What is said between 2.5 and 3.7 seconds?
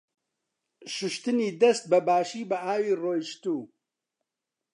ئاوی ڕۆیشتوو.